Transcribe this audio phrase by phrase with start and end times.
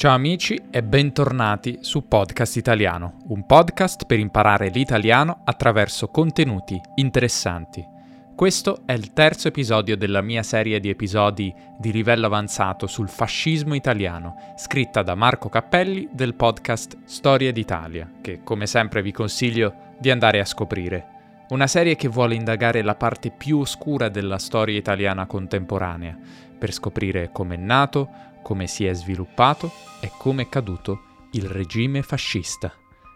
[0.00, 7.86] Ciao amici e bentornati su Podcast Italiano, un podcast per imparare l'italiano attraverso contenuti interessanti.
[8.34, 13.74] Questo è il terzo episodio della mia serie di episodi di livello avanzato sul fascismo
[13.74, 20.10] italiano, scritta da Marco Cappelli del podcast Storia d'Italia, che come sempre vi consiglio di
[20.10, 21.18] andare a scoprire.
[21.50, 26.16] Una serie che vuole indagare la parte più oscura della storia italiana contemporanea,
[26.58, 28.08] per scoprire come è nato,
[28.50, 29.70] come si è sviluppato
[30.00, 31.02] e come è caduto
[31.34, 32.72] il regime fascista.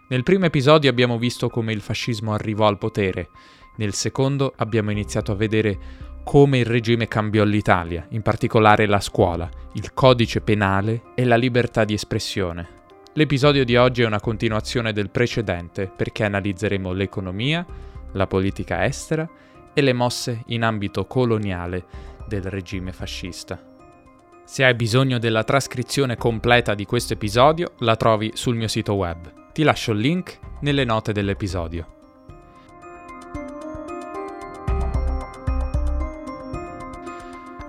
[0.07, 3.27] Nel primo episodio abbiamo visto come il fascismo arrivò al potere,
[3.75, 5.77] nel secondo abbiamo iniziato a vedere
[6.23, 11.83] come il regime cambiò l'Italia, in particolare la scuola, il codice penale e la libertà
[11.83, 12.69] di espressione.
[13.15, 17.65] L'episodio di oggi è una continuazione del precedente perché analizzeremo l'economia,
[18.13, 19.29] la politica estera
[19.73, 21.83] e le mosse in ambito coloniale
[22.25, 23.74] del regime fascista.
[24.47, 29.51] Se hai bisogno della trascrizione completa di questo episodio, la trovi sul mio sito web.
[29.51, 31.93] Ti lascio il link nelle note dell'episodio.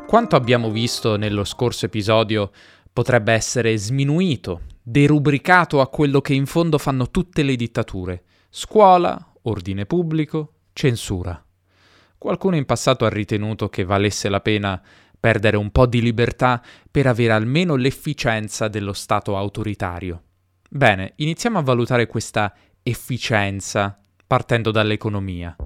[0.07, 2.51] Quanto abbiamo visto nello scorso episodio
[2.93, 8.25] potrebbe essere sminuito, derubricato a quello che in fondo fanno tutte le dittature.
[8.51, 11.43] Scuola, ordine pubblico, censura.
[12.19, 14.83] Qualcuno in passato ha ritenuto che valesse la pena
[15.19, 20.23] perdere un po' di libertà per avere almeno l'efficienza dello Stato autoritario.
[20.69, 25.57] Bene, iniziamo a valutare questa efficienza partendo dall'economia.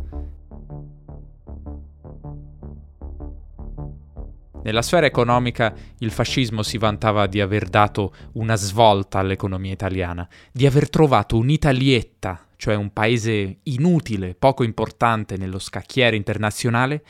[4.62, 10.66] Nella sfera economica il fascismo si vantava di aver dato una svolta all'economia italiana, di
[10.66, 17.02] aver trovato un'Italietta, cioè un paese inutile, poco importante nello scacchiere internazionale,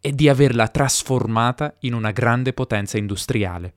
[0.00, 3.74] e di averla trasformata in una grande potenza industriale.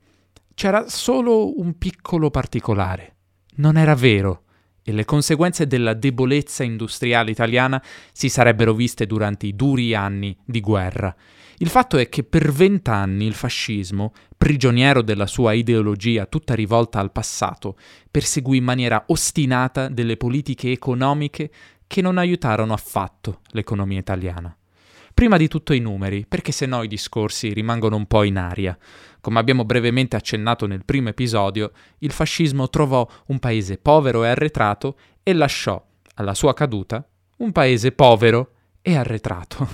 [0.54, 3.16] C'era solo un piccolo particolare.
[3.56, 4.44] Non era vero
[4.84, 10.60] e le conseguenze della debolezza industriale italiana si sarebbero viste durante i duri anni di
[10.60, 11.16] guerra.
[11.58, 17.12] Il fatto è che per vent'anni il fascismo, prigioniero della sua ideologia tutta rivolta al
[17.12, 17.78] passato,
[18.10, 21.52] perseguì in maniera ostinata delle politiche economiche
[21.86, 24.56] che non aiutarono affatto l'economia italiana.
[25.22, 28.76] Prima di tutto i numeri, perché se no i discorsi rimangono un po' in aria.
[29.20, 34.98] Come abbiamo brevemente accennato nel primo episodio, il fascismo trovò un paese povero e arretrato
[35.22, 35.80] e lasciò,
[36.16, 39.70] alla sua caduta, un paese povero e arretrato.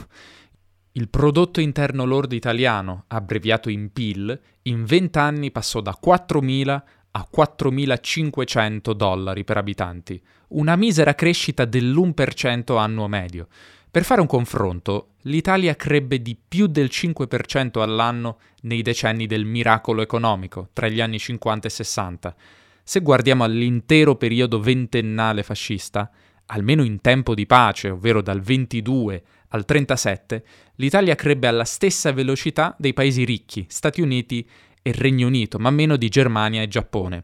[0.92, 6.82] Il prodotto interno lordo italiano, abbreviato in PIL, in 20 anni passò da 4.000
[7.12, 13.48] a 4.500 dollari per abitanti, una misera crescita dell'1% annuo medio.
[13.90, 20.02] Per fare un confronto, l'Italia crebbe di più del 5% all'anno nei decenni del miracolo
[20.02, 22.36] economico, tra gli anni 50 e 60.
[22.84, 26.12] Se guardiamo all'intero periodo ventennale fascista,
[26.48, 30.44] almeno in tempo di pace, ovvero dal 22 al 37,
[30.76, 34.48] l'Italia crebbe alla stessa velocità dei paesi ricchi, Stati Uniti
[34.82, 37.24] e Regno Unito, ma meno di Germania e Giappone.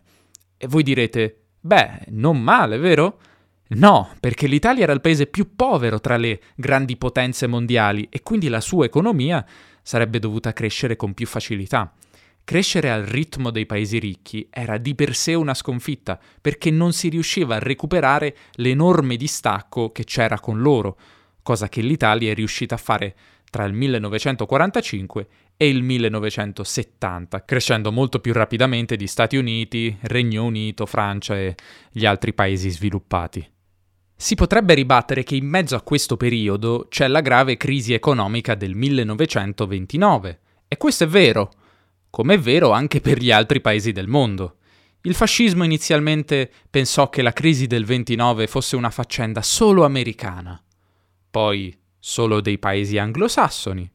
[0.57, 3.19] E voi direte, beh, non male, vero?
[3.75, 8.47] No, perché l'Italia era il paese più povero tra le grandi potenze mondiali e quindi
[8.47, 9.45] la sua economia
[9.81, 11.93] sarebbe dovuta crescere con più facilità.
[12.45, 17.07] Crescere al ritmo dei paesi ricchi era di per sé una sconfitta, perché non si
[17.07, 20.97] riusciva a recuperare l'enorme distacco che c'era con loro,
[21.41, 23.15] cosa che l'Italia è riuscita a fare
[23.49, 30.85] tra il 1945 e il 1970, crescendo molto più rapidamente di Stati Uniti, Regno Unito,
[30.85, 31.55] Francia e
[31.91, 33.52] gli altri paesi sviluppati.
[34.15, 38.75] Si potrebbe ribattere che in mezzo a questo periodo c'è la grave crisi economica del
[38.75, 40.39] 1929.
[40.67, 41.51] E questo è vero,
[42.09, 44.57] come è vero anche per gli altri paesi del mondo.
[45.01, 50.61] Il fascismo inizialmente pensò che la crisi del 29 fosse una faccenda solo americana,
[51.29, 53.91] poi solo dei paesi anglosassoni,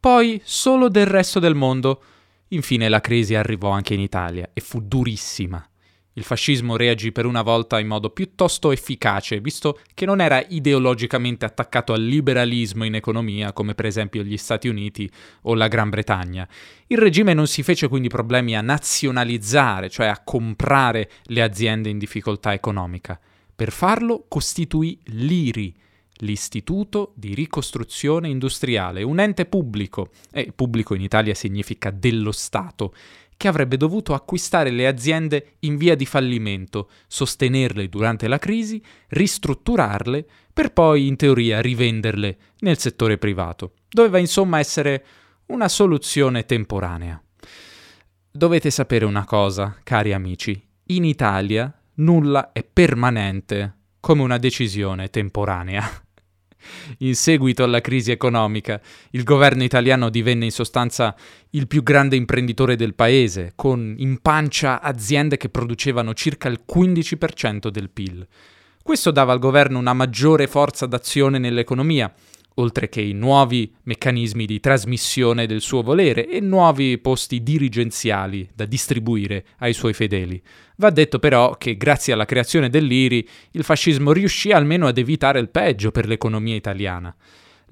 [0.00, 2.02] poi solo del resto del mondo.
[2.48, 5.69] Infine la crisi arrivò anche in Italia e fu durissima.
[6.14, 11.44] Il fascismo reagì per una volta in modo piuttosto efficace, visto che non era ideologicamente
[11.44, 15.08] attaccato al liberalismo in economia, come per esempio gli Stati Uniti
[15.42, 16.48] o la Gran Bretagna.
[16.88, 21.98] Il regime non si fece quindi problemi a nazionalizzare, cioè a comprare le aziende in
[21.98, 23.18] difficoltà economica.
[23.54, 25.74] Per farlo costituì l'IRI,
[26.22, 32.94] l'Istituto di Ricostruzione Industriale, un ente pubblico, e pubblico in Italia significa dello Stato,
[33.40, 40.26] che avrebbe dovuto acquistare le aziende in via di fallimento, sostenerle durante la crisi, ristrutturarle,
[40.52, 43.76] per poi in teoria rivenderle nel settore privato.
[43.88, 45.06] Doveva insomma essere
[45.46, 47.18] una soluzione temporanea.
[48.30, 55.88] Dovete sapere una cosa, cari amici, in Italia nulla è permanente come una decisione temporanea.
[56.98, 58.80] In seguito alla crisi economica,
[59.10, 61.14] il governo italiano divenne in sostanza
[61.50, 67.68] il più grande imprenditore del paese, con in pancia aziende che producevano circa il 15%
[67.68, 68.26] del PIL.
[68.82, 72.12] Questo dava al governo una maggiore forza d'azione nell'economia,
[72.54, 78.64] oltre che i nuovi meccanismi di trasmissione del suo volere e nuovi posti dirigenziali da
[78.64, 80.42] distribuire ai suoi fedeli.
[80.76, 85.50] Va detto però che grazie alla creazione dell'IRI il fascismo riuscì almeno ad evitare il
[85.50, 87.14] peggio per l'economia italiana.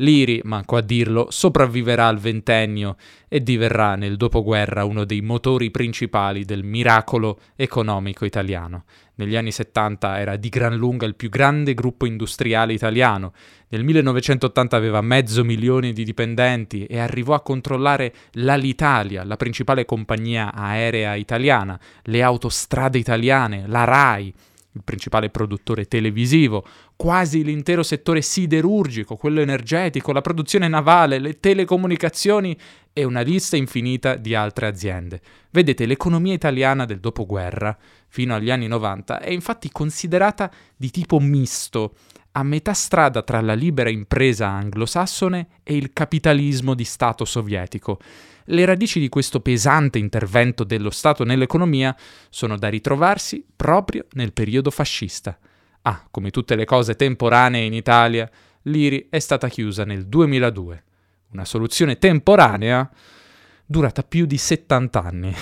[0.00, 2.96] L'IRI, manco a dirlo, sopravviverà al ventennio
[3.26, 8.84] e diverrà nel dopoguerra uno dei motori principali del miracolo economico italiano.
[9.19, 13.32] Negli anni 70 era di gran lunga il più grande gruppo industriale italiano,
[13.70, 20.55] nel 1980 aveva mezzo milione di dipendenti e arrivò a controllare l'Alitalia, la principale compagnia
[20.55, 24.32] aerea italiana, le autostrade italiane, la RAI,
[24.73, 32.56] il principale produttore televisivo, quasi l'intero settore siderurgico, quello energetico, la produzione navale, le telecomunicazioni
[32.93, 35.20] e una lista infinita di altre aziende.
[35.50, 37.76] Vedete, l'economia italiana del dopoguerra,
[38.09, 41.94] fino agli anni 90, è infatti considerata di tipo misto,
[42.32, 47.98] a metà strada tra la libera impresa anglosassone e il capitalismo di Stato sovietico.
[48.44, 51.94] Le radici di questo pesante intervento dello Stato nell'economia
[52.30, 55.38] sono da ritrovarsi proprio nel periodo fascista.
[55.82, 58.31] Ah, come tutte le cose temporanee in Italia,
[58.62, 60.84] l'IRI è stata chiusa nel 2002.
[61.32, 62.90] Una soluzione temporanea
[63.66, 65.34] durata più di 70 anni.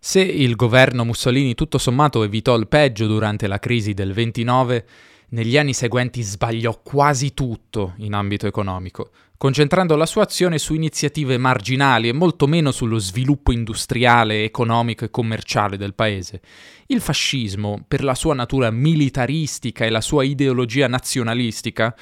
[0.00, 4.86] Se il governo Mussolini tutto sommato evitò il peggio durante la crisi del 29,
[5.30, 11.36] negli anni seguenti sbagliò quasi tutto in ambito economico, concentrando la sua azione su iniziative
[11.36, 16.40] marginali e molto meno sullo sviluppo industriale, economico e commerciale del paese.
[16.86, 21.94] Il fascismo, per la sua natura militaristica e la sua ideologia nazionalistica,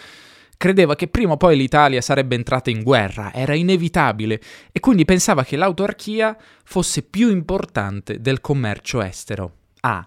[0.56, 4.40] credeva che prima o poi l'Italia sarebbe entrata in guerra, era inevitabile,
[4.72, 9.52] e quindi pensava che l'autarchia fosse più importante del commercio estero.
[9.80, 10.06] Ah,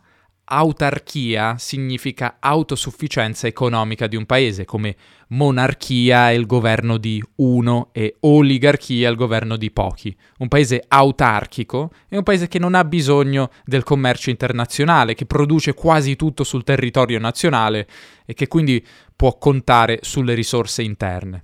[0.51, 4.95] autarchia significa autosufficienza economica di un paese, come
[5.29, 10.15] monarchia è il governo di uno e oligarchia è il governo di pochi.
[10.39, 15.73] Un paese autarchico è un paese che non ha bisogno del commercio internazionale, che produce
[15.73, 17.87] quasi tutto sul territorio nazionale
[18.25, 18.83] e che quindi
[19.15, 21.43] può contare sulle risorse interne.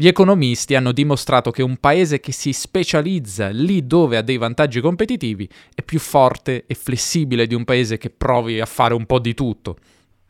[0.00, 4.80] Gli economisti hanno dimostrato che un paese che si specializza lì dove ha dei vantaggi
[4.80, 9.18] competitivi è più forte e flessibile di un paese che provi a fare un po'
[9.18, 9.76] di tutto.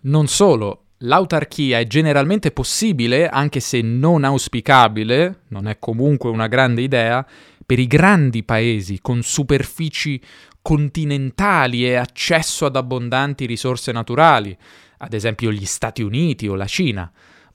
[0.01, 6.83] Non solo, l'autarchia è generalmente possibile, anche se non auspicabile, non è comunque una grande
[6.83, 7.25] idea,
[7.65, 10.21] per i grandi paesi con superfici
[10.61, 14.59] continentali e accesso ad abbondanti risorse naturali,
[14.99, 17.09] ad esempio gli Stati Uniti o la Cina.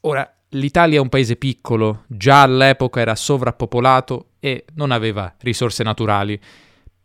[0.08, 6.40] Ora, L'Italia è un paese piccolo, già all'epoca era sovrappopolato e non aveva risorse naturali.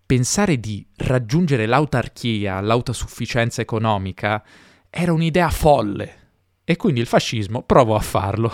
[0.07, 4.43] Pensare di raggiungere l'autarchia, l'autosufficienza economica,
[4.91, 6.19] era un'idea folle
[6.65, 8.53] e quindi il fascismo provò a farlo.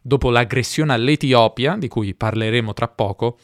[0.00, 3.38] Dopo l'aggressione all'Etiopia, di cui parleremo tra poco,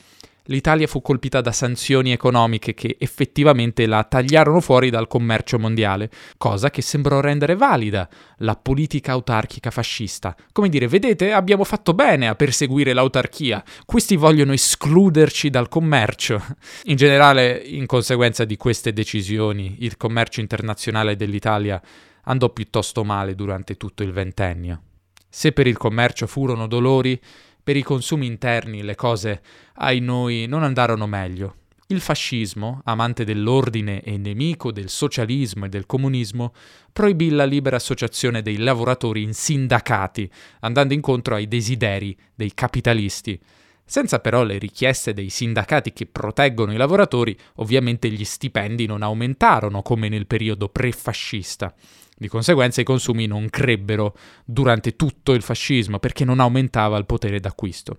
[0.46, 6.70] l'Italia fu colpita da sanzioni economiche che effettivamente la tagliarono fuori dal commercio mondiale, cosa
[6.70, 8.08] che sembrò rendere valida
[8.38, 10.34] la politica autarchica fascista.
[10.52, 16.42] Come dire, vedete, abbiamo fatto bene a perseguire l'autarchia, questi vogliono escluderci dal commercio.
[16.84, 21.80] In generale, in conseguenza di queste decisioni, il commercio internazionale dell'Italia
[22.24, 24.82] andò piuttosto male durante tutto il ventennio.
[25.28, 27.18] Se per il commercio furono dolori,
[27.62, 29.42] per i consumi interni le cose,
[29.74, 31.56] ai noi, non andarono meglio.
[31.92, 36.54] Il fascismo, amante dell'ordine e nemico del socialismo e del comunismo,
[36.90, 43.38] proibì la libera associazione dei lavoratori in sindacati, andando incontro ai desideri dei capitalisti.
[43.84, 49.82] Senza però le richieste dei sindacati che proteggono i lavoratori, ovviamente gli stipendi non aumentarono
[49.82, 51.74] come nel periodo pre-fascista.
[52.22, 54.14] Di conseguenza i consumi non crebbero
[54.44, 57.98] durante tutto il fascismo perché non aumentava il potere d'acquisto.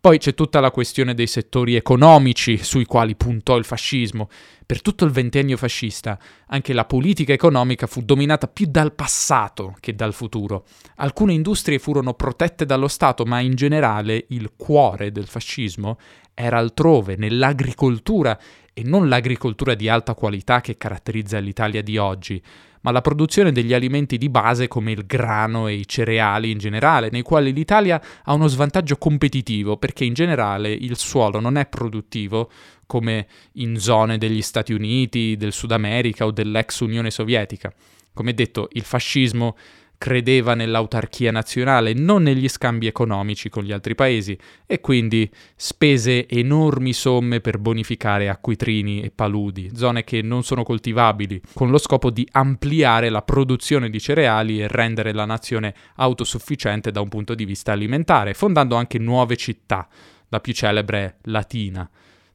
[0.00, 4.28] Poi c'è tutta la questione dei settori economici sui quali puntò il fascismo.
[4.66, 9.94] Per tutto il ventennio fascista anche la politica economica fu dominata più dal passato che
[9.94, 10.66] dal futuro.
[10.96, 15.96] Alcune industrie furono protette dallo Stato, ma in generale il cuore del fascismo
[16.34, 18.36] era altrove, nell'agricoltura
[18.72, 22.42] e non l'agricoltura di alta qualità che caratterizza l'Italia di oggi,
[22.82, 27.10] ma la produzione degli alimenti di base come il grano e i cereali in generale,
[27.10, 32.50] nei quali l'Italia ha uno svantaggio competitivo perché in generale il suolo non è produttivo
[32.86, 37.72] come in zone degli Stati Uniti, del Sud America o dell'ex Unione Sovietica.
[38.12, 39.56] Come detto, il fascismo
[40.00, 46.94] credeva nell'autarchia nazionale, non negli scambi economici con gli altri paesi e quindi spese enormi
[46.94, 52.26] somme per bonificare acquitrini e paludi, zone che non sono coltivabili, con lo scopo di
[52.32, 57.72] ampliare la produzione di cereali e rendere la nazione autosufficiente da un punto di vista
[57.72, 59.86] alimentare, fondando anche nuove città,
[60.30, 61.86] la più celebre Latina.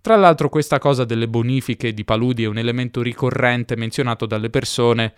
[0.01, 5.13] Tra l'altro questa cosa delle bonifiche di paludi è un elemento ricorrente menzionato dalle persone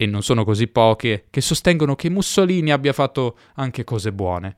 [0.00, 4.56] e non sono così poche, che sostengono che Mussolini abbia fatto anche cose buone.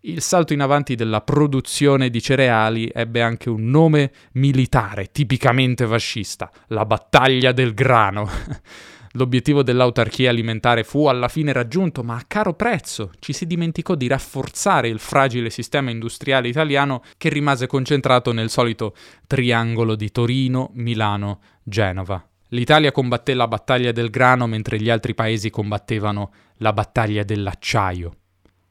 [0.00, 6.52] Il salto in avanti della produzione di cereali ebbe anche un nome militare tipicamente fascista,
[6.66, 8.28] la battaglia del grano.
[9.12, 13.12] L'obiettivo dell'autarchia alimentare fu alla fine raggiunto, ma a caro prezzo.
[13.20, 18.94] Ci si dimenticò di rafforzare il fragile sistema industriale italiano che rimase concentrato nel solito
[19.26, 22.22] triangolo di Torino, Milano, Genova.
[22.48, 28.16] L'Italia combatté la battaglia del grano mentre gli altri paesi combattevano la battaglia dell'acciaio.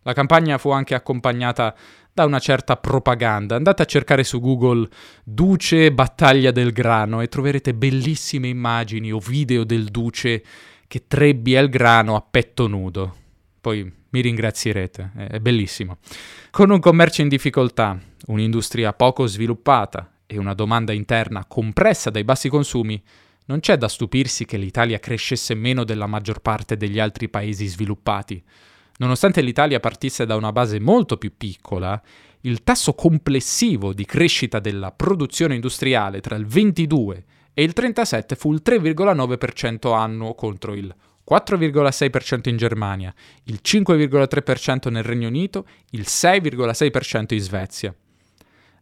[0.04, 1.76] La campagna fu anche accompagnata
[2.14, 3.56] da una certa propaganda.
[3.56, 4.88] Andate a cercare su Google
[5.24, 10.44] Duce battaglia del grano e troverete bellissime immagini o video del Duce
[10.88, 13.16] che trebbia il grano a petto nudo.
[13.60, 15.98] Poi mi ringrazierete, è bellissimo.
[16.52, 22.50] Con un commercio in difficoltà, un'industria poco sviluppata e una domanda interna compressa dai bassi
[22.50, 23.02] consumi,
[23.46, 28.42] non c'è da stupirsi che l'Italia crescesse meno della maggior parte degli altri paesi sviluppati.
[28.98, 32.02] Nonostante l'Italia partisse da una base molto più piccola,
[32.42, 38.54] il tasso complessivo di crescita della produzione industriale tra il 22 e il 37 fu
[38.54, 40.94] il 3,9% annuo contro il
[41.30, 43.14] 4,6% in Germania,
[43.46, 47.96] il 5,3% nel Regno Unito, il 6,6% in Svezia.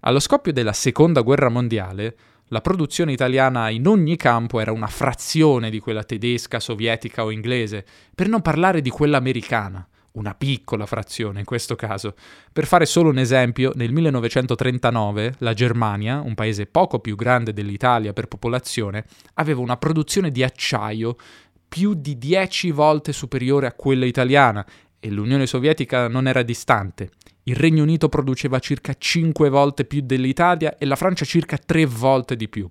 [0.02, 2.16] Allo scoppio della Seconda Guerra Mondiale,
[2.52, 7.86] la produzione italiana in ogni campo era una frazione di quella tedesca, sovietica o inglese,
[8.14, 12.14] per non parlare di quella americana, una piccola frazione in questo caso.
[12.52, 18.12] Per fare solo un esempio, nel 1939 la Germania, un paese poco più grande dell'Italia
[18.12, 19.06] per popolazione,
[19.36, 21.16] aveva una produzione di acciaio
[21.70, 24.66] più di 10 volte superiore a quella italiana
[25.00, 27.12] e l'Unione Sovietica non era distante.
[27.44, 32.36] Il Regno Unito produceva circa 5 volte più dell'Italia e la Francia circa 3 volte
[32.36, 32.70] di più.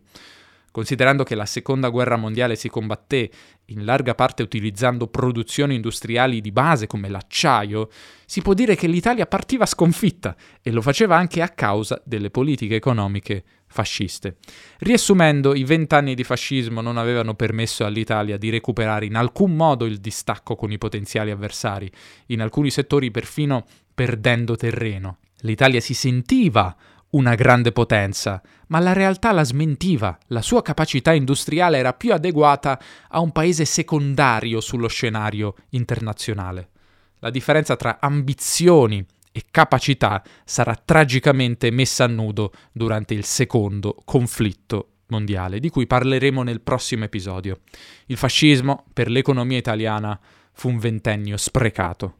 [0.71, 3.31] Considerando che la seconda guerra mondiale si combatté
[3.67, 7.89] in larga parte utilizzando produzioni industriali di base come l'acciaio,
[8.25, 12.77] si può dire che l'Italia partiva sconfitta e lo faceva anche a causa delle politiche
[12.77, 14.37] economiche fasciste.
[14.79, 19.99] Riassumendo, i vent'anni di fascismo non avevano permesso all'Italia di recuperare in alcun modo il
[19.99, 21.91] distacco con i potenziali avversari,
[22.27, 25.19] in alcuni settori perfino perdendo terreno.
[25.41, 26.77] L'Italia si sentiva
[27.11, 30.17] una grande potenza, ma la realtà la smentiva.
[30.29, 36.71] La sua capacità industriale era più adeguata a un paese secondario sullo scenario internazionale.
[37.19, 44.89] La differenza tra ambizioni e capacità sarà tragicamente messa a nudo durante il secondo conflitto
[45.09, 47.61] mondiale, di cui parleremo nel prossimo episodio.
[48.07, 50.19] Il fascismo, per l'economia italiana,
[50.53, 52.20] fu un ventennio sprecato.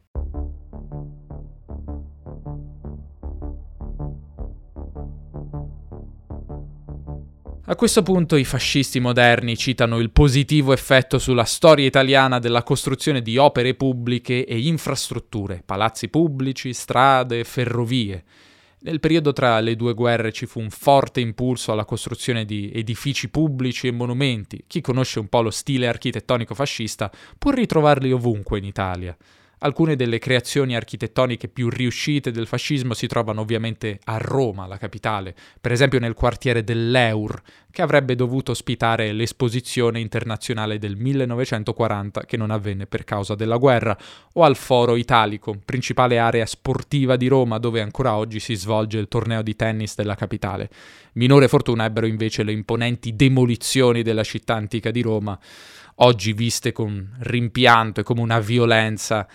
[7.71, 13.21] A questo punto i fascisti moderni citano il positivo effetto sulla storia italiana della costruzione
[13.21, 18.25] di opere pubbliche e infrastrutture, palazzi pubblici, strade, ferrovie.
[18.79, 23.29] Nel periodo tra le due guerre ci fu un forte impulso alla costruzione di edifici
[23.29, 24.65] pubblici e monumenti.
[24.67, 29.15] Chi conosce un po' lo stile architettonico fascista può ritrovarli ovunque in Italia.
[29.63, 35.35] Alcune delle creazioni architettoniche più riuscite del fascismo si trovano ovviamente a Roma, la capitale,
[35.61, 37.39] per esempio nel quartiere dell'Eur,
[37.69, 43.95] che avrebbe dovuto ospitare l'esposizione internazionale del 1940 che non avvenne per causa della guerra,
[44.33, 49.07] o al Foro Italico, principale area sportiva di Roma dove ancora oggi si svolge il
[49.07, 50.71] torneo di tennis della capitale.
[51.13, 55.37] Minore fortuna ebbero invece le imponenti demolizioni della città antica di Roma,
[55.97, 59.27] oggi viste con rimpianto e come una violenza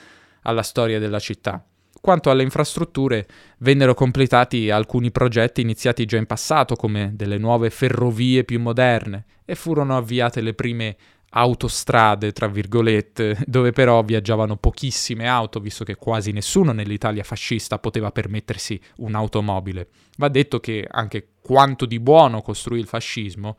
[0.47, 1.65] alla storia della città.
[2.01, 3.27] Quanto alle infrastrutture,
[3.59, 9.55] vennero completati alcuni progetti iniziati già in passato, come delle nuove ferrovie più moderne, e
[9.55, 10.97] furono avviate le prime
[11.31, 18.13] autostrade, tra virgolette, dove però viaggiavano pochissime auto, visto che quasi nessuno nell'Italia fascista poteva
[18.13, 19.89] permettersi un'automobile.
[20.19, 23.57] Va detto che anche quanto di buono costruì il fascismo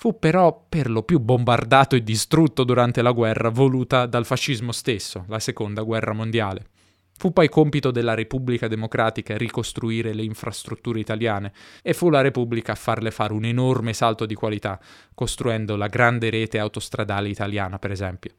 [0.00, 5.26] fu però per lo più bombardato e distrutto durante la guerra voluta dal fascismo stesso,
[5.28, 6.68] la seconda guerra mondiale.
[7.18, 11.52] Fu poi compito della Repubblica Democratica ricostruire le infrastrutture italiane
[11.82, 14.80] e fu la Repubblica a farle fare un enorme salto di qualità,
[15.14, 18.32] costruendo la grande rete autostradale italiana, per esempio.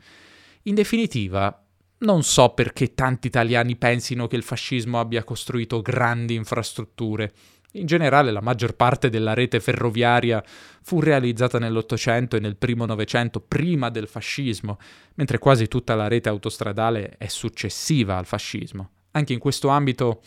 [0.64, 1.64] In definitiva,
[2.00, 7.32] non so perché tanti italiani pensino che il fascismo abbia costruito grandi infrastrutture.
[7.76, 10.44] In generale la maggior parte della rete ferroviaria
[10.82, 14.78] fu realizzata nell'Ottocento e nel primo Novecento, prima del fascismo,
[15.16, 18.90] mentre quasi tutta la rete autostradale è successiva al fascismo.
[19.12, 20.22] Anche in questo ambito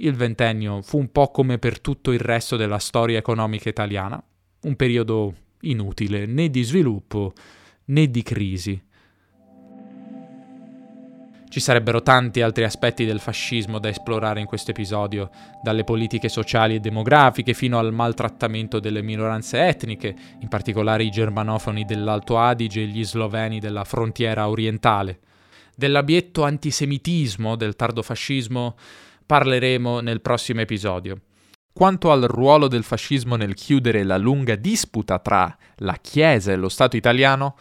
[0.00, 4.22] il ventennio fu un po' come per tutto il resto della storia economica italiana,
[4.62, 7.32] un periodo inutile né di sviluppo
[7.86, 8.80] né di crisi.
[11.58, 15.28] Ci sarebbero tanti altri aspetti del fascismo da esplorare in questo episodio,
[15.60, 21.84] dalle politiche sociali e demografiche fino al maltrattamento delle minoranze etniche, in particolare i germanofoni
[21.84, 25.18] dell'Alto Adige e gli sloveni della frontiera orientale.
[25.74, 28.76] Dell'abietto antisemitismo del tardofascismo
[29.26, 31.22] parleremo nel prossimo episodio.
[31.72, 36.68] Quanto al ruolo del fascismo nel chiudere la lunga disputa tra la Chiesa e lo
[36.68, 37.56] Stato italiano,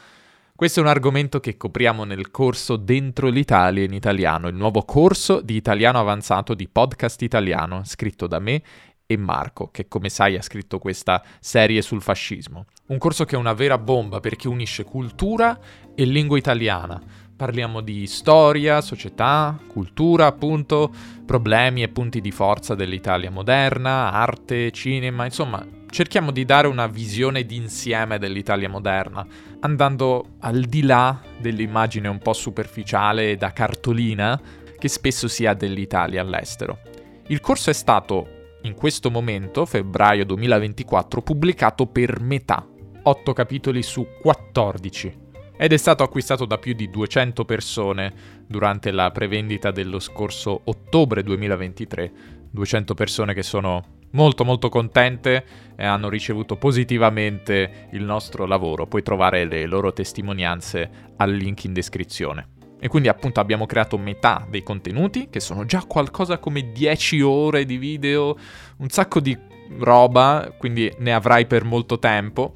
[0.57, 5.39] questo è un argomento che copriamo nel corso Dentro l'Italia in italiano, il nuovo corso
[5.39, 8.63] di italiano avanzato di podcast italiano, scritto da me
[9.05, 12.65] e Marco, che come sai ha scritto questa serie sul fascismo.
[12.87, 15.59] Un corso che è una vera bomba perché unisce cultura
[15.93, 16.99] e lingua italiana.
[17.35, 20.91] Parliamo di storia, società, cultura, appunto,
[21.23, 27.45] problemi e punti di forza dell'Italia moderna, arte, cinema, insomma, cerchiamo di dare una visione
[27.45, 29.25] d'insieme dell'Italia moderna,
[29.61, 34.39] andando al di là dell'immagine un po' superficiale da cartolina
[34.77, 36.79] che spesso si ha dell'Italia all'estero.
[37.27, 38.27] Il corso è stato,
[38.63, 42.65] in questo momento, febbraio 2024, pubblicato per metà,
[43.03, 45.25] 8 capitoli su 14,
[45.57, 48.13] ed è stato acquistato da più di 200 persone
[48.45, 52.11] durante la prevendita dello scorso ottobre 2023,
[52.51, 55.45] 200 persone che sono molto molto contente
[55.75, 58.87] e hanno ricevuto positivamente il nostro lavoro.
[58.87, 62.49] Puoi trovare le loro testimonianze al link in descrizione.
[62.79, 67.65] E quindi appunto abbiamo creato metà dei contenuti, che sono già qualcosa come 10 ore
[67.65, 68.37] di video,
[68.77, 69.35] un sacco di
[69.79, 72.53] roba, quindi ne avrai per molto tempo.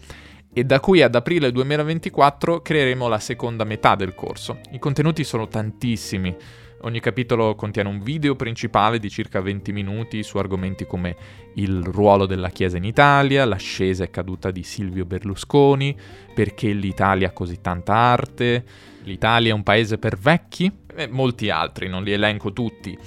[0.53, 4.59] E da qui ad aprile 2024 creeremo la seconda metà del corso.
[4.71, 6.35] I contenuti sono tantissimi,
[6.83, 11.15] Ogni capitolo contiene un video principale di circa 20 minuti su argomenti come
[11.55, 15.95] il ruolo della Chiesa in Italia, l'ascesa e caduta di Silvio Berlusconi,
[16.33, 18.65] perché l'Italia ha così tanta arte,
[19.03, 22.97] l'Italia è un paese per vecchi e molti altri, non li elenco tutti.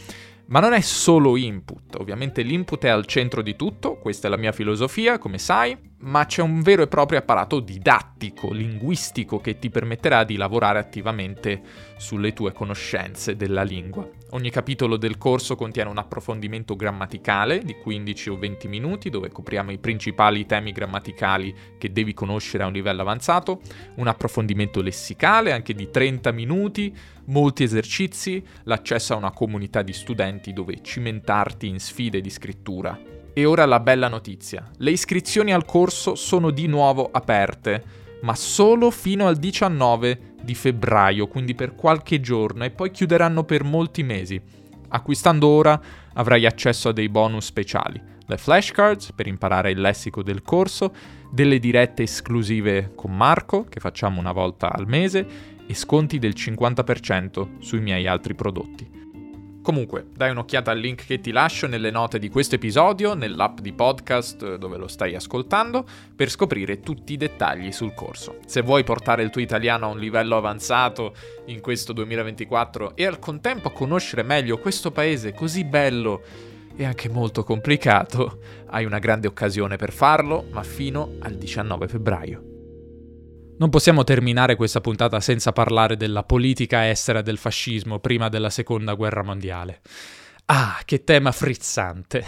[0.46, 4.36] Ma non è solo input, ovviamente l'input è al centro di tutto, questa è la
[4.36, 9.70] mia filosofia, come sai, ma c'è un vero e proprio apparato didattico, linguistico che ti
[9.70, 11.62] permetterà di lavorare attivamente
[11.96, 14.08] sulle tue conoscenze della lingua.
[14.30, 19.70] Ogni capitolo del corso contiene un approfondimento grammaticale di 15 o 20 minuti dove copriamo
[19.70, 23.60] i principali temi grammaticali che devi conoscere a un livello avanzato,
[23.96, 26.94] un approfondimento lessicale anche di 30 minuti,
[27.26, 33.44] molti esercizi, l'accesso a una comunità di studenti dove cimentarti in sfide di scrittura e
[33.44, 34.70] ora la bella notizia.
[34.78, 37.82] Le iscrizioni al corso sono di nuovo aperte,
[38.22, 43.64] ma solo fino al 19 di febbraio, quindi per qualche giorno, e poi chiuderanno per
[43.64, 44.40] molti mesi.
[44.88, 45.78] Acquistando ora
[46.14, 50.94] avrai accesso a dei bonus speciali, le flashcards per imparare il lessico del corso,
[51.30, 57.58] delle dirette esclusive con Marco, che facciamo una volta al mese, e sconti del 50%
[57.58, 59.03] sui miei altri prodotti.
[59.64, 63.72] Comunque, dai un'occhiata al link che ti lascio nelle note di questo episodio, nell'app di
[63.72, 68.36] podcast eh, dove lo stai ascoltando, per scoprire tutti i dettagli sul corso.
[68.44, 71.14] Se vuoi portare il tuo italiano a un livello avanzato
[71.46, 76.20] in questo 2024 e al contempo conoscere meglio questo paese così bello
[76.76, 82.53] e anche molto complicato, hai una grande occasione per farlo, ma fino al 19 febbraio.
[83.56, 88.94] Non possiamo terminare questa puntata senza parlare della politica estera del fascismo prima della seconda
[88.94, 89.80] guerra mondiale.
[90.46, 92.24] Ah, che tema frizzante!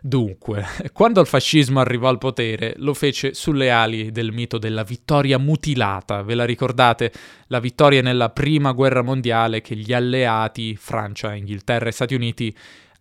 [0.00, 5.38] Dunque, quando il fascismo arrivò al potere, lo fece sulle ali del mito della vittoria
[5.38, 6.22] mutilata.
[6.22, 7.12] Ve la ricordate?
[7.48, 12.56] La vittoria nella prima guerra mondiale che gli alleati, Francia, Inghilterra e Stati Uniti,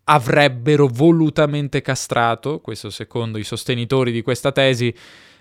[0.06, 4.94] avrebbero volutamente castrato, questo secondo i sostenitori di questa tesi,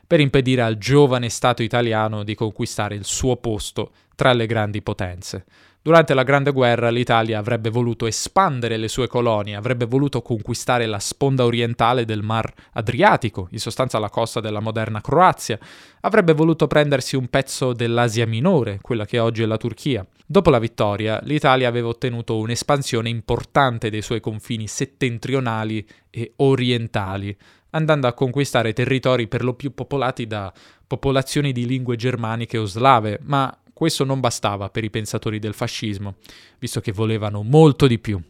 [0.06, 5.44] per impedire al giovane Stato italiano di conquistare il suo posto tra le grandi potenze.
[5.86, 10.98] Durante la Grande Guerra l'Italia avrebbe voluto espandere le sue colonie, avrebbe voluto conquistare la
[10.98, 15.56] sponda orientale del Mar Adriatico, in sostanza la costa della moderna Croazia,
[16.00, 20.04] avrebbe voluto prendersi un pezzo dell'Asia minore, quella che oggi è la Turchia.
[20.26, 27.36] Dopo la vittoria, l'Italia aveva ottenuto un'espansione importante dei suoi confini settentrionali e orientali,
[27.76, 30.52] andando a conquistare territori per lo più popolati da
[30.86, 36.16] popolazioni di lingue germaniche o slave, ma questo non bastava per i pensatori del fascismo,
[36.58, 38.20] visto che volevano molto di più.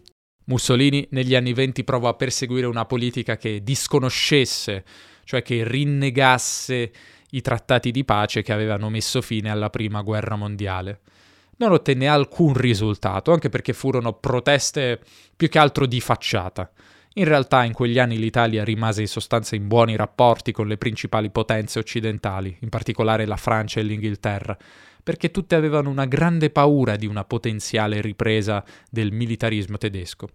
[0.47, 4.85] Mussolini negli anni venti provò a perseguire una politica che disconoscesse,
[5.25, 6.93] cioè che rinnegasse
[7.31, 11.01] i trattati di pace che avevano messo fine alla prima guerra mondiale.
[11.59, 15.01] Non ottenne alcun risultato, anche perché furono proteste
[15.37, 16.71] più che altro di facciata.
[17.19, 21.31] In realtà in quegli anni l'Italia rimase in sostanza in buoni rapporti con le principali
[21.31, 24.55] potenze occidentali, in particolare la Francia e l'Inghilterra,
[25.03, 30.29] perché tutte avevano una grande paura di una potenziale ripresa del militarismo tedesco.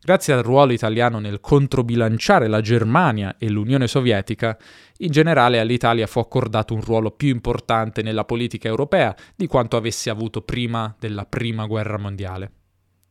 [0.00, 4.56] Grazie al ruolo italiano nel controbilanciare la Germania e l'Unione Sovietica,
[4.98, 10.08] in generale all'Italia fu accordato un ruolo più importante nella politica europea di quanto avesse
[10.08, 12.52] avuto prima della Prima Guerra Mondiale.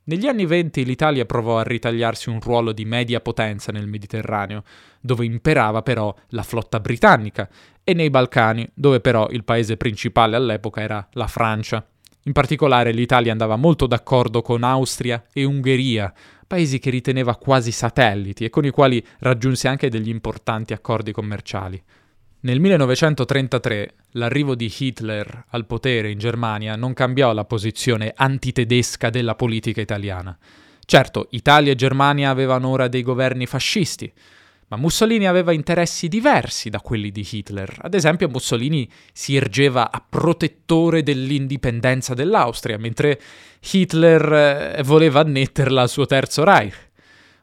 [0.10, 4.64] Negli anni venti l'Italia provò a ritagliarsi un ruolo di media potenza nel Mediterraneo,
[5.02, 7.50] dove imperava però la flotta britannica,
[7.84, 11.86] e nei Balcani, dove però il paese principale all'epoca era la Francia.
[12.24, 16.14] In particolare l'Italia andava molto d'accordo con Austria e Ungheria,
[16.48, 21.84] paesi che riteneva quasi satelliti e con i quali raggiunse anche degli importanti accordi commerciali.
[22.40, 29.34] Nel 1933 l'arrivo di Hitler al potere in Germania non cambiò la posizione antitedesca della
[29.34, 30.38] politica italiana.
[30.86, 34.14] Certo, Italia e Germania avevano ora dei governi fascisti,
[34.68, 37.80] ma Mussolini aveva interessi diversi da quelli di Hitler.
[37.82, 43.20] Ad esempio, Mussolini si ergeva a protettore dell'indipendenza dell'Austria, mentre
[43.72, 46.87] Hitler eh, voleva annetterla al suo terzo Reich.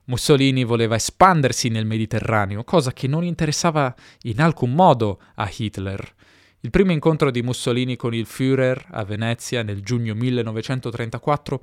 [0.06, 6.14] Mussolini voleva espandersi nel Mediterraneo, cosa che non interessava in alcun modo a Hitler.
[6.60, 11.62] Il primo incontro di Mussolini con il Führer a Venezia nel giugno 1934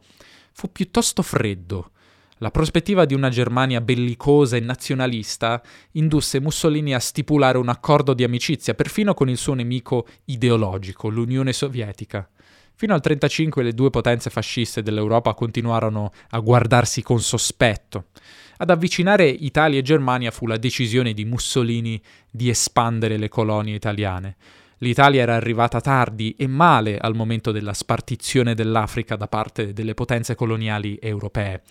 [0.54, 1.91] fu piuttosto freddo.
[2.38, 8.23] La prospettiva di una Germania bellicosa e nazionalista indusse Mussolini a stipulare un accordo di
[8.23, 12.27] amicizia perfino con il suo nemico ideologico, l'Unione Sovietica.
[12.82, 18.06] Fino al 1935 le due potenze fasciste dell'Europa continuarono a guardarsi con sospetto.
[18.58, 24.36] Ad avvicinare Italia e Germania fu la decisione di Mussolini di espandere le colonie italiane.
[24.80, 30.34] L'Italia era arrivata tardi e male al momento della spartizione dell'Africa da parte delle potenze
[30.34, 31.62] coloniali europee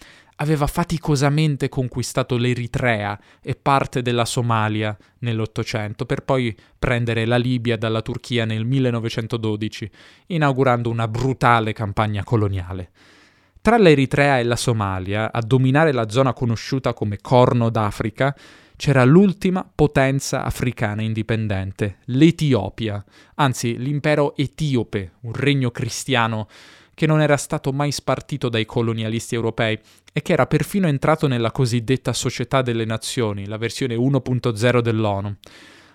[0.40, 8.02] aveva faticosamente conquistato l'Eritrea e parte della Somalia nell'Ottocento, per poi prendere la Libia dalla
[8.02, 9.90] Turchia nel 1912,
[10.28, 12.90] inaugurando una brutale campagna coloniale.
[13.60, 18.34] Tra l'Eritrea e la Somalia, a dominare la zona conosciuta come Corno d'Africa,
[18.76, 26.48] c'era l'ultima potenza africana indipendente, l'Etiopia, anzi l'impero etiope, un regno cristiano
[27.00, 29.78] che non era stato mai spartito dai colonialisti europei
[30.12, 35.34] e che era perfino entrato nella cosiddetta Società delle Nazioni, la versione 1.0 dell'ONU.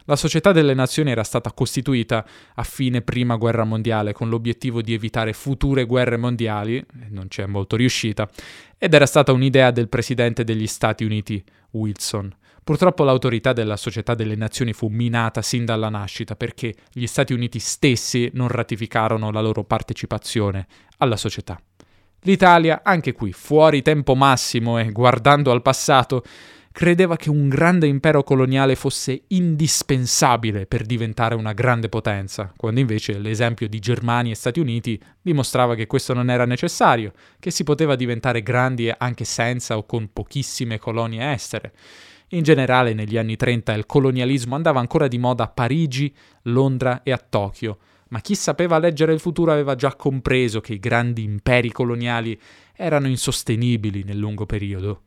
[0.06, 4.96] La Società delle Nazioni era stata costituita a fine Prima Guerra Mondiale con l'obiettivo di
[4.96, 8.28] evitare future guerre mondiali, e non ci è molto riuscita,
[8.76, 12.36] ed era stata un'idea del presidente degli Stati Uniti, Wilson.
[12.66, 17.60] Purtroppo l'autorità della Società delle Nazioni fu minata sin dalla nascita perché gli Stati Uniti
[17.60, 20.66] stessi non ratificarono la loro partecipazione
[20.98, 21.62] alla società.
[22.22, 26.24] L'Italia, anche qui, fuori tempo massimo e guardando al passato,
[26.72, 33.20] credeva che un grande impero coloniale fosse indispensabile per diventare una grande potenza, quando invece
[33.20, 37.96] l'esempio di Germania e Stati Uniti dimostrava che questo non era necessario, che si poteva
[37.96, 41.72] diventare grandi anche senza o con pochissime colonie estere.
[42.30, 47.12] In generale negli anni 30 il colonialismo andava ancora di moda a Parigi, Londra e
[47.12, 47.78] a Tokyo,
[48.10, 52.40] ma chi sapeva leggere il futuro aveva già compreso che i grandi imperi coloniali
[52.76, 55.02] erano insostenibili nel lungo periodo.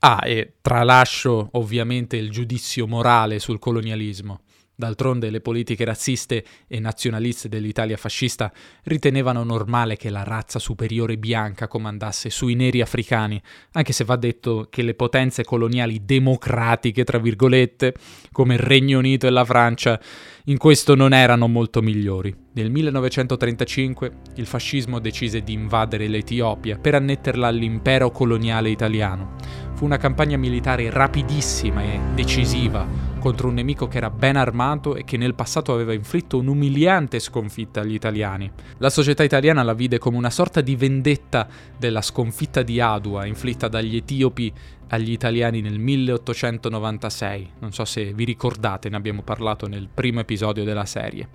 [0.00, 4.40] Ah, e tralascio ovviamente il giudizio morale sul colonialismo.
[4.80, 8.50] D'altronde le politiche razziste e nazionaliste dell'Italia fascista
[8.84, 13.38] ritenevano normale che la razza superiore bianca comandasse sui neri africani,
[13.72, 17.92] anche se va detto che le potenze coloniali democratiche, tra virgolette,
[18.32, 20.00] come il Regno Unito e la Francia,
[20.44, 22.34] in questo non erano molto migliori.
[22.54, 29.36] Nel 1935 il fascismo decise di invadere l'Etiopia per annetterla all'impero coloniale italiano.
[29.74, 35.04] Fu una campagna militare rapidissima e decisiva contro un nemico che era ben armato e
[35.04, 38.50] che nel passato aveva inflitto un'umiliante sconfitta agli italiani.
[38.78, 41.46] La società italiana la vide come una sorta di vendetta
[41.78, 44.52] della sconfitta di Adua inflitta dagli etiopi
[44.88, 47.50] agli italiani nel 1896.
[47.60, 51.28] Non so se vi ricordate, ne abbiamo parlato nel primo episodio della serie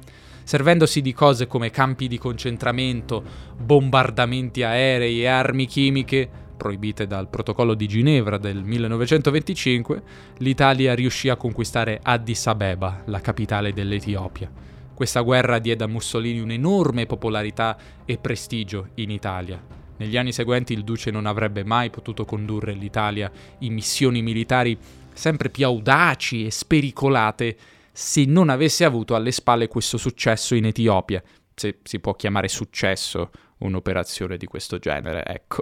[0.46, 3.24] servendosi di cose come campi di concentramento,
[3.58, 10.04] bombardamenti aerei e armi chimiche, proibite dal protocollo di Ginevra del 1925,
[10.38, 14.52] l'Italia riuscì a conquistare Addis Abeba, la capitale dell'Etiopia.
[14.94, 19.62] Questa guerra diede a Mussolini un'enorme popolarità e prestigio in Italia.
[19.98, 24.78] Negli anni seguenti il duce non avrebbe mai potuto condurre l'Italia in missioni militari
[25.14, 27.58] sempre più audaci e spericolate
[27.92, 33.32] se non avesse avuto alle spalle questo successo in Etiopia, se si può chiamare successo
[33.60, 35.62] un'operazione di questo genere, ecco.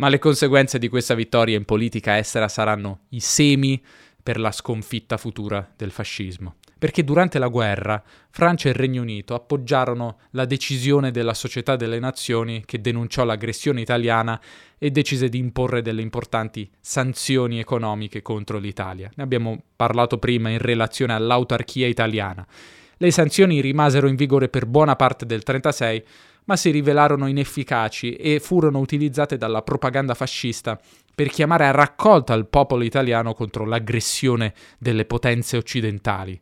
[0.00, 3.82] Ma le conseguenze di questa vittoria in politica estera saranno i semi
[4.22, 9.34] per la sconfitta futura del fascismo perché durante la guerra Francia e il Regno Unito
[9.34, 14.40] appoggiarono la decisione della Società delle Nazioni che denunciò l'aggressione italiana
[14.78, 19.10] e decise di imporre delle importanti sanzioni economiche contro l'Italia.
[19.14, 22.46] Ne abbiamo parlato prima in relazione all'autarchia italiana.
[22.96, 26.04] Le sanzioni rimasero in vigore per buona parte del 1936,
[26.44, 30.78] ma si rivelarono inefficaci e furono utilizzate dalla propaganda fascista
[31.14, 36.40] per chiamare a raccolta il popolo italiano contro l'aggressione delle potenze occidentali.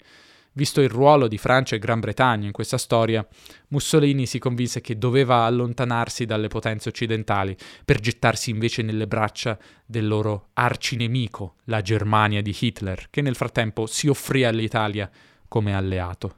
[0.58, 3.24] Visto il ruolo di Francia e Gran Bretagna in questa storia,
[3.68, 9.56] Mussolini si convinse che doveva allontanarsi dalle potenze occidentali per gettarsi invece nelle braccia
[9.86, 15.08] del loro arcinemico, la Germania di Hitler, che nel frattempo si offrì all'Italia
[15.46, 16.37] come alleato.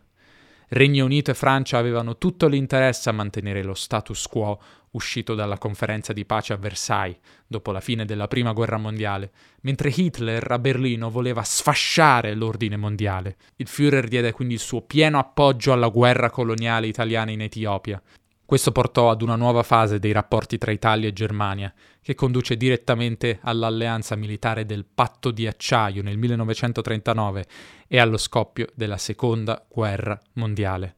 [0.72, 4.56] Regno Unito e Francia avevano tutto l'interesse a mantenere lo status quo
[4.92, 9.92] uscito dalla conferenza di pace a Versailles dopo la fine della Prima Guerra Mondiale, mentre
[9.92, 13.36] Hitler a Berlino voleva sfasciare l'ordine mondiale.
[13.56, 18.00] Il Führer diede quindi il suo pieno appoggio alla guerra coloniale italiana in Etiopia,
[18.50, 23.38] questo portò ad una nuova fase dei rapporti tra Italia e Germania, che conduce direttamente
[23.42, 27.46] all'alleanza militare del Patto di Acciaio nel 1939
[27.86, 30.96] e allo scoppio della Seconda Guerra Mondiale.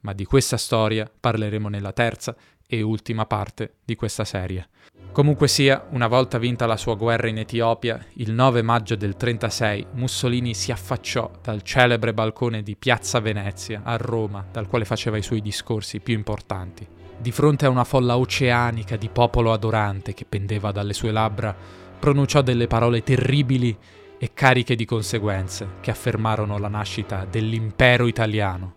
[0.00, 2.36] Ma di questa storia parleremo nella terza
[2.66, 4.68] e ultima parte di questa serie.
[5.12, 9.86] Comunque sia, una volta vinta la sua guerra in Etiopia, il 9 maggio del 36
[9.94, 15.22] Mussolini si affacciò dal celebre balcone di Piazza Venezia a Roma, dal quale faceva i
[15.22, 16.86] suoi discorsi più importanti.
[17.18, 21.54] Di fronte a una folla oceanica di popolo adorante che pendeva dalle sue labbra,
[21.98, 23.76] pronunciò delle parole terribili
[24.16, 28.76] e cariche di conseguenze che affermarono la nascita dell'impero italiano.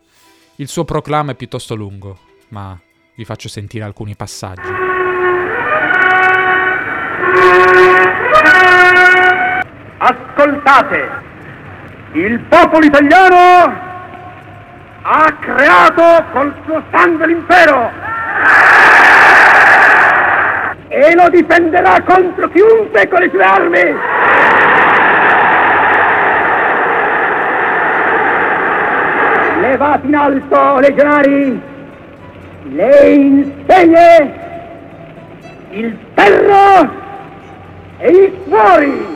[0.55, 2.17] Il suo proclama è piuttosto lungo,
[2.49, 2.77] ma
[3.15, 4.92] vi faccio sentire alcuni passaggi.
[9.97, 11.09] Ascoltate,
[12.13, 13.91] il popolo italiano
[15.01, 17.91] ha creato col suo sangue l'impero
[20.87, 23.95] e lo difenderà contro chiunque con le sue armi.
[29.61, 31.71] Levate in alto, legionari!
[32.63, 34.33] le insegne,
[35.71, 37.01] il ferro
[38.03, 39.15] e i cuori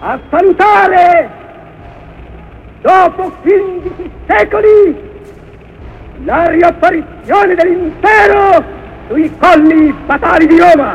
[0.00, 1.30] a salutare
[2.80, 5.10] dopo 15 secoli
[6.24, 8.64] la riapparizione dell'impero
[9.06, 10.92] sui colli fatali di Roma.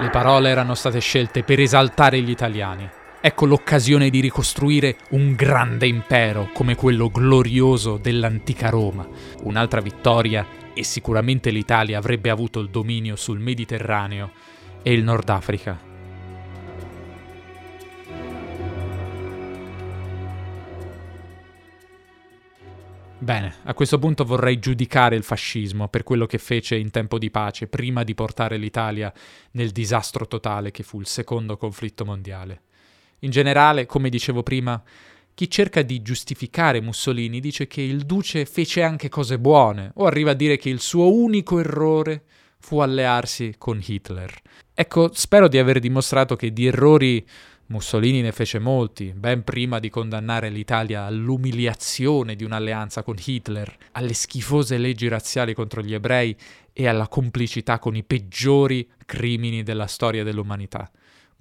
[0.00, 2.90] Le parole erano state scelte per esaltare gli italiani
[3.24, 9.06] Ecco l'occasione di ricostruire un grande impero come quello glorioso dell'antica Roma.
[9.44, 14.32] Un'altra vittoria e sicuramente l'Italia avrebbe avuto il dominio sul Mediterraneo
[14.82, 15.78] e il Nord Africa.
[23.18, 27.30] Bene, a questo punto vorrei giudicare il fascismo per quello che fece in tempo di
[27.30, 29.12] pace, prima di portare l'Italia
[29.52, 32.62] nel disastro totale che fu il secondo conflitto mondiale.
[33.24, 34.82] In generale, come dicevo prima,
[35.34, 40.32] chi cerca di giustificare Mussolini dice che il duce fece anche cose buone, o arriva
[40.32, 42.24] a dire che il suo unico errore
[42.58, 44.32] fu allearsi con Hitler.
[44.74, 47.24] Ecco, spero di aver dimostrato che di errori
[47.66, 54.14] Mussolini ne fece molti, ben prima di condannare l'Italia all'umiliazione di un'alleanza con Hitler, alle
[54.14, 56.36] schifose leggi razziali contro gli ebrei
[56.72, 60.90] e alla complicità con i peggiori crimini della storia dell'umanità.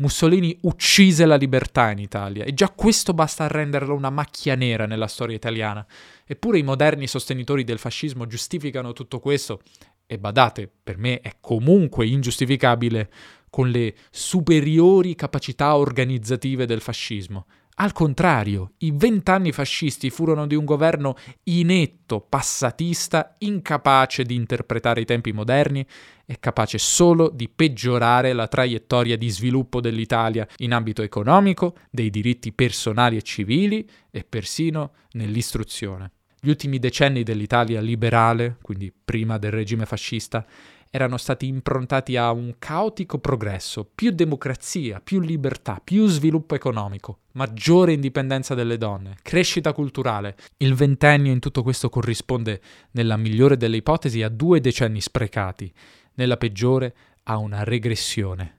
[0.02, 4.88] Mussolini uccise la libertà in Italia e già questo basta a renderlo una macchia nera
[4.88, 5.86] nella storia italiana.
[6.26, 9.62] Eppure i moderni sostenitori del fascismo giustificano tutto questo
[10.08, 13.10] e badate, per me è comunque ingiustificabile
[13.50, 17.46] con le superiori capacità organizzative del fascismo.
[17.76, 25.06] Al contrario, i vent'anni fascisti furono di un governo inetto, passatista, incapace di interpretare i
[25.06, 25.86] tempi moderni
[26.26, 32.52] e capace solo di peggiorare la traiettoria di sviluppo dell'Italia in ambito economico, dei diritti
[32.52, 36.12] personali e civili e persino nell'istruzione.
[36.40, 40.46] Gli ultimi decenni dell'Italia liberale, quindi prima del regime fascista,
[40.94, 47.94] erano stati improntati a un caotico progresso, più democrazia, più libertà, più sviluppo economico, maggiore
[47.94, 50.36] indipendenza delle donne, crescita culturale.
[50.58, 55.72] Il ventennio in tutto questo corrisponde, nella migliore delle ipotesi, a due decenni sprecati,
[56.16, 58.58] nella peggiore a una regressione.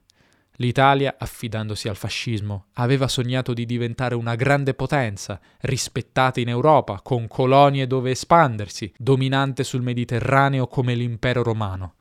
[0.57, 7.27] L'Italia, affidandosi al fascismo, aveva sognato di diventare una grande potenza, rispettata in Europa, con
[7.27, 11.95] colonie dove espandersi, dominante sul Mediterraneo come l'impero romano.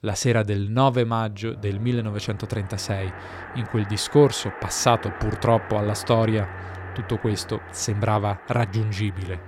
[0.00, 3.12] La sera del 9 maggio del 1936,
[3.54, 9.40] in quel discorso passato purtroppo alla storia, tutto questo sembrava raggiungibile.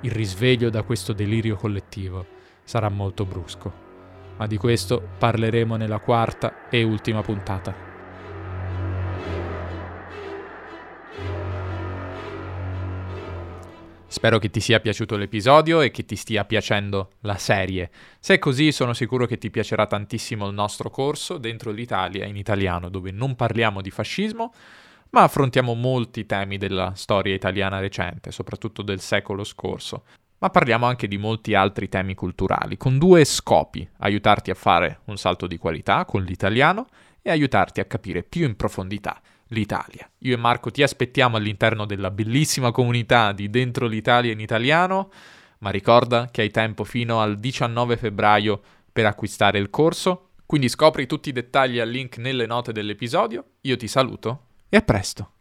[0.00, 2.26] Il risveglio da questo delirio collettivo
[2.62, 3.84] sarà molto brusco
[4.36, 7.95] ma di questo parleremo nella quarta e ultima puntata.
[14.16, 17.90] Spero che ti sia piaciuto l'episodio e che ti stia piacendo la serie.
[18.18, 22.38] Se è così, sono sicuro che ti piacerà tantissimo il nostro corso dentro l'Italia in
[22.38, 24.54] italiano, dove non parliamo di fascismo,
[25.10, 30.04] ma affrontiamo molti temi della storia italiana recente, soprattutto del secolo scorso
[30.38, 35.16] ma parliamo anche di molti altri temi culturali, con due scopi, aiutarti a fare un
[35.16, 36.88] salto di qualità con l'italiano
[37.22, 39.18] e aiutarti a capire più in profondità
[39.48, 40.10] l'Italia.
[40.18, 45.10] Io e Marco ti aspettiamo all'interno della bellissima comunità di Dentro l'Italia in italiano,
[45.58, 48.60] ma ricorda che hai tempo fino al 19 febbraio
[48.92, 53.44] per acquistare il corso, quindi scopri tutti i dettagli al link nelle note dell'episodio.
[53.62, 55.35] Io ti saluto e a presto!